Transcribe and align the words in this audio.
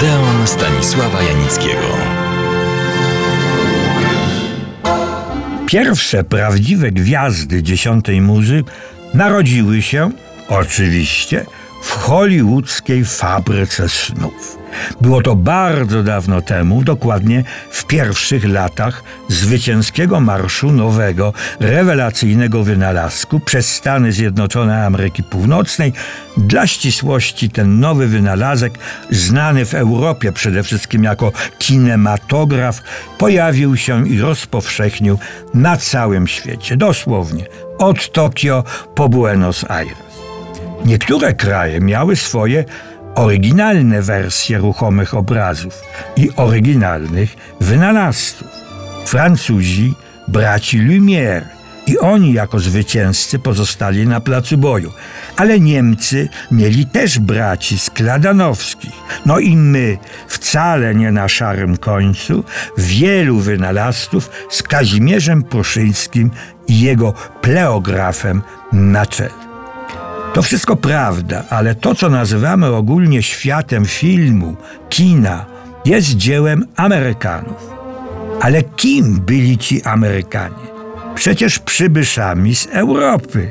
Odeon 0.00 0.46
Stanisława 0.46 1.22
Janickiego. 1.22 1.96
Pierwsze 5.66 6.24
prawdziwe 6.24 6.90
gwiazdy 6.90 7.62
dziesiątej 7.62 8.20
muzy 8.20 8.64
narodziły 9.14 9.82
się, 9.82 10.10
oczywiście, 10.48 11.46
hollywoodzkiej 12.10 13.04
fabryce 13.04 13.88
snów. 13.88 14.58
Było 15.00 15.22
to 15.22 15.36
bardzo 15.36 16.02
dawno 16.02 16.42
temu, 16.42 16.84
dokładnie 16.84 17.44
w 17.70 17.86
pierwszych 17.86 18.48
latach 18.48 19.02
zwycięskiego 19.28 20.20
marszu 20.20 20.72
nowego, 20.72 21.32
rewelacyjnego 21.60 22.64
wynalazku 22.64 23.40
przez 23.40 23.74
Stany 23.74 24.12
Zjednoczone 24.12 24.86
Ameryki 24.86 25.22
Północnej. 25.22 25.92
Dla 26.36 26.66
ścisłości 26.66 27.50
ten 27.50 27.80
nowy 27.80 28.06
wynalazek, 28.06 28.78
znany 29.10 29.66
w 29.66 29.74
Europie 29.74 30.32
przede 30.32 30.62
wszystkim 30.62 31.04
jako 31.04 31.32
kinematograf, 31.58 32.82
pojawił 33.18 33.76
się 33.76 34.08
i 34.08 34.20
rozpowszechnił 34.20 35.18
na 35.54 35.76
całym 35.76 36.26
świecie, 36.26 36.76
dosłownie 36.76 37.46
od 37.78 38.12
Tokio 38.12 38.64
po 38.94 39.08
Buenos 39.08 39.64
Aires. 39.70 40.09
Niektóre 40.84 41.34
kraje 41.34 41.80
miały 41.80 42.16
swoje 42.16 42.64
oryginalne 43.14 44.02
wersje 44.02 44.58
ruchomych 44.58 45.14
obrazów 45.14 45.82
i 46.16 46.30
oryginalnych 46.36 47.36
wynalazców. 47.60 48.48
Francuzi, 49.06 49.94
braci 50.28 50.78
Lumière, 50.78 51.44
i 51.86 51.98
oni 51.98 52.32
jako 52.32 52.58
zwycięzcy 52.58 53.38
pozostali 53.38 54.06
na 54.06 54.20
placu 54.20 54.58
boju. 54.58 54.92
Ale 55.36 55.60
Niemcy 55.60 56.28
mieli 56.50 56.86
też 56.86 57.18
braci 57.18 57.78
Skladanowskich. 57.78 58.94
No 59.26 59.38
i 59.38 59.56
my, 59.56 59.98
wcale 60.28 60.94
nie 60.94 61.12
na 61.12 61.28
szarym 61.28 61.76
końcu, 61.76 62.44
wielu 62.78 63.38
wynalazców 63.38 64.30
z 64.50 64.62
Kazimierzem 64.62 65.42
Pruszyńskim 65.42 66.30
i 66.68 66.80
jego 66.80 67.14
pleografem 67.40 68.42
na 68.72 69.06
czele. 69.06 69.49
To 70.34 70.42
wszystko 70.42 70.76
prawda, 70.76 71.44
ale 71.50 71.74
to, 71.74 71.94
co 71.94 72.08
nazywamy 72.08 72.66
ogólnie 72.66 73.22
światem 73.22 73.84
filmu, 73.84 74.56
kina, 74.88 75.46
jest 75.84 76.16
dziełem 76.16 76.66
Amerykanów. 76.76 77.70
Ale 78.40 78.62
kim 78.62 79.20
byli 79.20 79.58
ci 79.58 79.82
Amerykanie? 79.82 80.70
Przecież 81.14 81.58
przybyszami 81.58 82.54
z 82.54 82.66
Europy, 82.66 83.50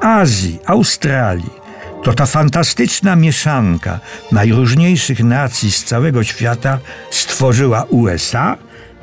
Azji, 0.00 0.58
Australii. 0.66 1.60
To 2.02 2.12
ta 2.12 2.26
fantastyczna 2.26 3.16
mieszanka 3.16 4.00
najróżniejszych 4.32 5.24
nacji 5.24 5.72
z 5.72 5.84
całego 5.84 6.24
świata 6.24 6.78
stworzyła 7.10 7.82
USA, 7.82 8.56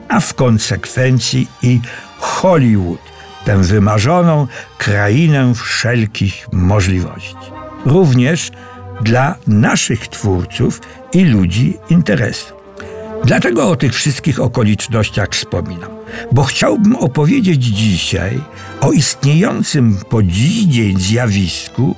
a 0.10 0.20
w 0.20 0.34
konsekwencji 0.34 1.48
i 1.62 1.80
Hollywood 2.20 3.17
tę 3.48 3.58
wymarzoną 3.58 4.48
krainę 4.78 5.54
wszelkich 5.56 6.48
możliwości. 6.52 7.36
Również 7.86 8.52
dla 9.02 9.36
naszych 9.48 10.08
twórców 10.08 10.82
i 11.14 11.26
ludzi 11.26 11.78
interesu. 11.90 12.54
Dlaczego 13.24 13.70
o 13.70 13.76
tych 13.76 13.94
wszystkich 13.94 14.40
okolicznościach 14.40 15.30
wspominam? 15.32 15.90
Bo 16.32 16.44
chciałbym 16.44 16.96
opowiedzieć 16.96 17.64
dzisiaj 17.64 18.42
o 18.82 18.92
istniejącym 18.92 19.98
po 20.10 20.24
dziś 20.24 20.64
dzień 20.64 21.00
zjawisku 21.00 21.96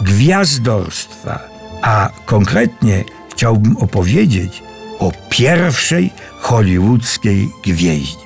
gwiazdorstwa, 0.00 1.48
a 1.82 2.10
konkretnie 2.26 3.04
chciałbym 3.32 3.76
opowiedzieć 3.76 4.62
o 4.98 5.12
pierwszej 5.30 6.10
hollywoodzkiej 6.40 7.48
gwieździe. 7.64 8.25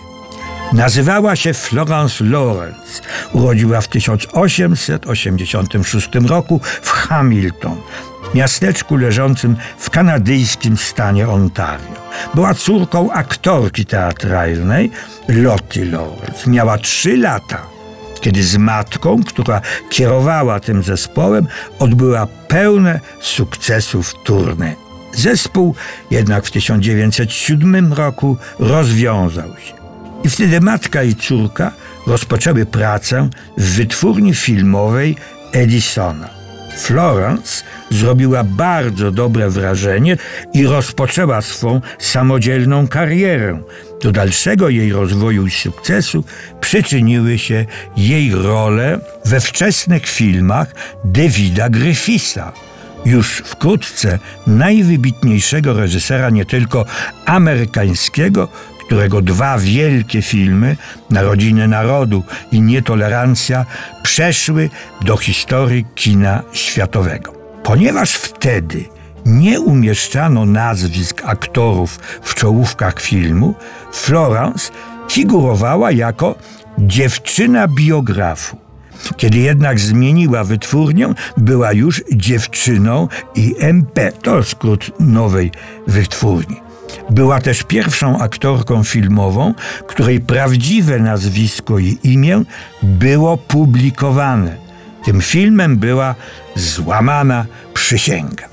Nazywała 0.72 1.36
się 1.36 1.54
Florence 1.54 2.25
Lawrence. 2.25 3.03
Urodziła 3.32 3.81
w 3.81 3.88
1886 3.88 6.08
roku 6.26 6.60
w 6.82 6.91
Hamilton, 6.91 7.76
miasteczku 8.34 8.97
leżącym 8.97 9.56
w 9.78 9.91
kanadyjskim 9.91 10.76
stanie 10.76 11.28
Ontario. 11.28 12.00
Była 12.34 12.54
córką 12.54 13.12
aktorki 13.12 13.86
teatralnej 13.86 14.91
Lottie 15.28 15.84
Lawrence. 15.84 16.50
Miała 16.50 16.78
trzy 16.78 17.16
lata, 17.16 17.66
kiedy 18.20 18.42
z 18.42 18.56
matką, 18.56 19.25
która 19.25 19.60
kierowała 19.91 20.60
tym 20.60 20.82
zespołem, 20.82 21.47
odbyła 21.78 22.26
pełne 22.48 23.00
sukcesów 23.20 24.14
turne. 24.25 24.75
Zespół 25.14 25.75
jednak 26.10 26.47
w 26.47 26.50
1907 26.50 27.92
roku 27.92 28.36
rozwiązał 28.59 29.48
się. 29.48 29.79
I 30.25 30.28
wtedy 30.28 30.60
matka 30.60 31.03
i 31.03 31.14
córka 31.14 31.72
rozpoczęły 32.06 32.66
pracę 32.66 33.28
w 33.58 33.76
wytwórni 33.76 34.34
filmowej 34.34 35.16
Edisona. 35.53 36.28
Florence 36.76 37.64
zrobiła 37.91 38.44
bardzo 38.44 39.10
dobre 39.10 39.50
wrażenie 39.50 40.16
i 40.54 40.66
rozpoczęła 40.66 41.42
swą 41.42 41.80
samodzielną 41.98 42.88
karierę. 42.88 43.62
Do 44.03 44.12
dalszego 44.12 44.69
jej 44.69 44.92
rozwoju 44.92 45.47
i 45.47 45.50
sukcesu 45.50 46.25
przyczyniły 46.60 47.38
się 47.38 47.66
jej 47.97 48.34
role 48.34 48.98
we 49.25 49.41
wczesnych 49.41 50.06
filmach 50.06 50.75
Davida 51.04 51.69
Griffitha 51.69 52.53
już 53.04 53.28
wkrótce 53.28 54.19
najwybitniejszego 54.47 55.72
reżysera 55.72 56.30
nie 56.30 56.44
tylko 56.44 56.84
amerykańskiego, 57.26 58.48
którego 58.91 59.23
dwa 59.23 59.59
wielkie 59.59 60.23
filmy, 60.23 60.77
Narodziny 61.11 61.69
Narodu 61.69 62.23
i 62.53 62.61
Nietolerancja, 62.61 63.67
przeszły 64.03 64.71
do 65.05 65.17
historii 65.17 65.87
kina 65.95 66.43
światowego. 66.53 67.33
Ponieważ 67.62 68.15
wtedy 68.15 68.84
nie 69.27 69.61
umieszczano 69.61 70.47
nazwisk 70.47 71.23
aktorów 71.25 71.99
w 72.23 72.34
czołówkach 72.34 73.01
filmu, 73.01 73.55
Florence 73.93 74.73
figurowała 75.11 75.91
jako 75.91 76.34
dziewczyna 76.78 77.69
biografu. 77.69 78.57
Kiedy 79.17 79.39
jednak 79.39 79.81
zmieniła 79.81 80.45
wytwórnię, 80.45 81.15
była 81.37 81.72
już 81.72 82.03
dziewczyną 82.12 83.09
IMP, 83.34 83.99
to 84.22 84.43
skrót 84.43 84.91
nowej 85.01 85.53
wytwórni. 85.87 86.71
Była 87.10 87.41
też 87.41 87.62
pierwszą 87.62 88.19
aktorką 88.19 88.84
filmową, 88.84 89.54
której 89.87 90.21
prawdziwe 90.21 90.98
nazwisko 90.98 91.78
i 91.78 91.98
imię 92.03 92.43
było 92.82 93.37
publikowane. 93.37 94.56
Tym 95.04 95.21
filmem 95.21 95.76
była 95.76 96.15
Złamana 96.56 97.47
Przysięga. 97.75 98.44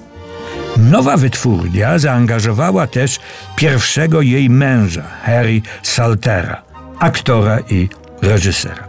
Nowa 0.78 1.18
wytwórnia 1.18 2.00
zaangażowała 2.00 2.88
też 2.88 3.20
pierwszego 3.56 4.22
jej 4.22 4.50
męża, 4.50 5.04
Harry 5.24 5.62
Saltera, 5.84 6.62
aktora 7.00 7.60
i 7.70 7.90
reżysera. 8.22 8.88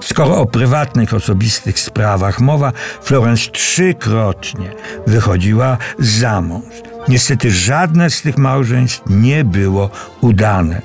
Skoro 0.00 0.36
o 0.36 0.46
prywatnych, 0.46 1.14
osobistych 1.14 1.78
sprawach 1.78 2.40
mowa, 2.40 2.72
Florence 3.02 3.50
trzykrotnie 3.50 4.70
wychodziła 5.06 5.78
za 5.98 6.40
mąż. 6.40 6.89
Niestety 7.08 7.50
żadne 7.50 8.10
z 8.10 8.22
tych 8.22 8.38
małżeństw 8.38 9.02
nie 9.06 9.44
było 9.44 9.90
udane. 10.20 10.82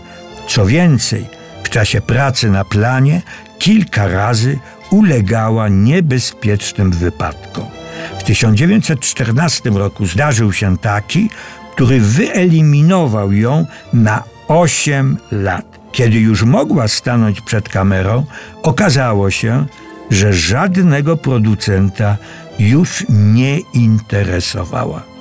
Co 0.47 0.65
więcej, 0.65 1.25
w 1.63 1.69
czasie 1.69 2.01
pracy 2.01 2.49
na 2.49 2.65
planie 2.65 3.21
kilka 3.59 4.07
razy 4.07 4.59
ulegała 4.89 5.69
niebezpiecznym 5.69 6.91
wypadkom. 6.91 7.65
W 8.19 8.23
1914 8.23 9.69
roku 9.69 10.05
zdarzył 10.05 10.53
się 10.53 10.77
taki, 10.77 11.29
który 11.73 11.99
wyeliminował 11.99 13.31
ją 13.31 13.65
na 13.93 14.23
8 14.47 15.17
lat. 15.31 15.65
Kiedy 15.91 16.19
już 16.19 16.43
mogła 16.43 16.87
stanąć 16.87 17.41
przed 17.41 17.69
kamerą, 17.69 18.25
okazało 18.63 19.31
się, 19.31 19.65
że 20.09 20.33
żadnego 20.33 21.17
producenta 21.17 22.17
już 22.59 23.05
nie 23.09 23.59
interesowała. 23.59 25.14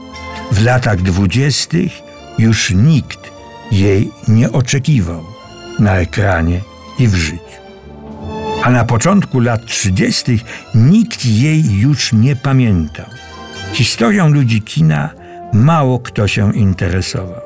W 0.53 0.65
latach 0.65 1.03
dwudziestych 1.03 1.93
już 2.39 2.71
nikt 2.71 3.31
jej 3.73 4.11
nie 4.29 4.53
oczekiwał 4.53 5.25
na 5.79 5.97
ekranie 5.97 6.61
i 6.99 7.09
w 7.09 7.15
życiu. 7.15 7.65
A 8.63 8.71
na 8.71 8.85
początku 8.85 9.41
lat 9.41 9.67
trzydziestych 9.67 10.41
nikt 10.75 11.27
jej 11.27 11.79
już 11.79 12.13
nie 12.13 12.37
pamiętał. 12.37 13.07
Historią 13.73 14.29
ludzi 14.29 14.63
kina 14.63 15.11
mało 15.53 15.99
kto 15.99 16.29
się 16.29 16.55
interesował. 16.55 17.41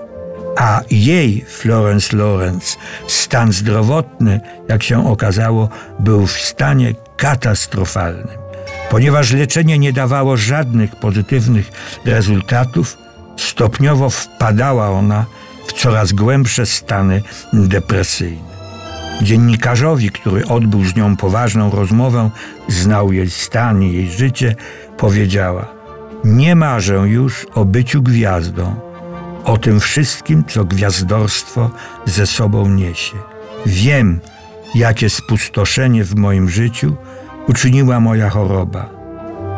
A 0.56 0.80
jej, 0.90 1.44
Florence 1.48 2.16
Lawrence, 2.16 2.76
stan 3.08 3.52
zdrowotny, 3.52 4.40
jak 4.68 4.82
się 4.82 5.08
okazało, 5.08 5.68
był 5.98 6.26
w 6.26 6.40
stanie 6.40 6.94
katastrofalnym. 7.16 8.47
Ponieważ 8.90 9.32
leczenie 9.32 9.78
nie 9.78 9.92
dawało 9.92 10.36
żadnych 10.36 10.96
pozytywnych 10.96 11.70
rezultatów, 12.04 12.96
Stopniowo 13.38 14.10
wpadała 14.10 14.90
ona 14.90 15.26
w 15.66 15.72
coraz 15.72 16.12
głębsze 16.12 16.66
stany 16.66 17.22
depresyjne. 17.52 18.48
Dziennikarzowi, 19.22 20.10
który 20.10 20.46
odbył 20.46 20.84
z 20.84 20.96
nią 20.96 21.16
poważną 21.16 21.70
rozmowę, 21.70 22.30
znał 22.68 23.12
jej 23.12 23.30
stan 23.30 23.82
i 23.82 23.92
jej 23.92 24.10
życie, 24.10 24.56
powiedziała: 24.96 25.66
Nie 26.24 26.54
marzę 26.54 26.94
już 26.94 27.46
o 27.54 27.64
byciu 27.64 28.02
gwiazdą, 28.02 28.74
o 29.44 29.58
tym 29.58 29.80
wszystkim, 29.80 30.44
co 30.48 30.64
gwiazdorstwo 30.64 31.70
ze 32.06 32.26
sobą 32.26 32.68
niesie. 32.68 33.16
Wiem, 33.66 34.20
jakie 34.74 35.10
spustoszenie 35.10 36.04
w 36.04 36.14
moim 36.14 36.48
życiu 36.48 36.96
uczyniła 37.48 38.00
moja 38.00 38.30
choroba. 38.30 38.90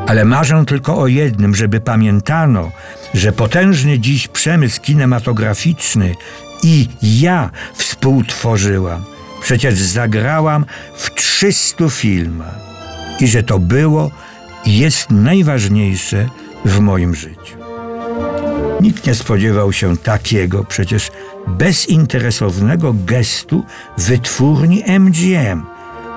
Ale 0.07 0.25
marzę 0.25 0.65
tylko 0.67 0.99
o 0.99 1.07
jednym, 1.07 1.55
żeby 1.55 1.81
pamiętano, 1.81 2.71
że 3.15 3.33
potężny 3.33 3.99
dziś 3.99 4.29
przemysł 4.29 4.81
kinematograficzny 4.81 6.15
i 6.63 6.89
ja 7.03 7.51
współtworzyłam. 7.75 9.05
Przecież 9.43 9.75
zagrałam 9.75 10.65
w 10.97 11.15
300 11.15 11.91
filmach 11.91 12.59
i 13.21 13.29
że 13.29 13.43
to 13.43 13.59
było 13.59 14.11
i 14.65 14.79
jest 14.79 15.11
najważniejsze 15.11 16.29
w 16.65 16.81
moim 16.81 17.15
życiu. 17.15 17.57
Nikt 18.81 19.07
nie 19.07 19.15
spodziewał 19.15 19.73
się 19.73 19.97
takiego 19.97 20.65
przecież 20.65 21.11
bezinteresownego 21.47 22.95
gestu 23.07 23.65
wytwórni 23.99 24.83
MGM, 25.01 25.67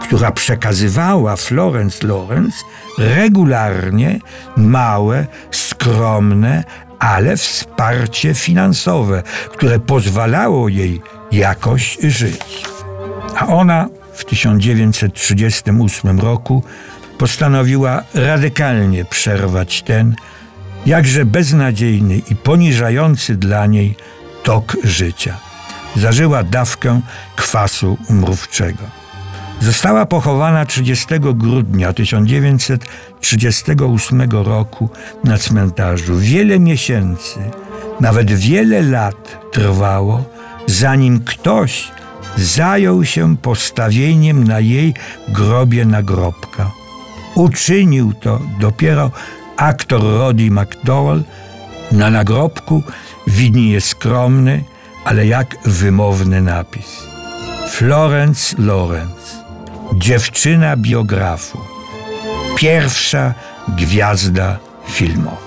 która 0.04 0.32
przekazywała 0.32 1.36
Florence 1.36 2.08
Lawrence 2.08 2.58
regularnie 2.98 4.20
małe, 4.58 5.28
skromne, 5.52 6.64
ale 7.00 7.38
wsparcie 7.38 8.34
finansowe, 8.34 9.24
które 9.52 9.80
pozwalało 9.80 10.70
jej 10.70 11.02
jakoś 11.32 11.98
żyć. 12.04 12.66
A 13.38 13.48
ona 13.48 13.90
w 14.14 14.26
1938 14.26 16.20
roku 16.20 16.64
postanowiła 17.18 18.04
radykalnie 18.14 19.06
przerwać 19.06 19.82
ten, 19.82 20.16
jakże 20.86 21.26
beznadziejny 21.26 22.18
i 22.18 22.36
poniżający 22.36 23.36
dla 23.36 23.66
niej 23.66 23.96
tok 24.44 24.78
życia. 24.84 25.38
Zażyła 25.96 26.44
dawkę 26.44 27.02
kwasu 27.36 27.98
mrówczego. 28.10 29.03
Została 29.64 30.06
pochowana 30.06 30.66
30 30.66 31.06
grudnia 31.20 31.94
1938 31.94 34.32
roku 34.32 34.90
na 35.24 35.38
cmentarzu. 35.38 36.18
Wiele 36.18 36.60
miesięcy, 36.60 37.40
nawet 38.00 38.32
wiele 38.32 38.82
lat 38.82 39.38
trwało, 39.52 40.24
zanim 40.68 41.20
ktoś 41.20 41.92
zajął 42.38 43.06
się 43.06 43.38
postawieniem 43.38 44.44
na 44.44 44.60
jej 44.60 44.94
grobie 45.28 45.86
nagrobka. 45.86 46.72
Uczynił 47.36 48.14
to 48.14 48.40
dopiero 48.60 49.12
aktor 49.58 50.02
Roddy 50.02 50.52
McDowell. 50.52 51.24
Na 51.92 52.10
nagrobku 52.10 52.84
widnieje 53.28 53.82
skromny, 53.82 54.64
ale 55.06 55.28
jak 55.28 55.56
wymowny 55.66 56.42
napis. 56.42 57.04
Florence 57.70 58.56
Lawrence, 58.60 59.43
dziewczyna 59.94 60.78
biografu, 60.78 61.58
pierwsza 62.58 63.34
gwiazda 63.68 64.58
filmowa. 64.88 65.43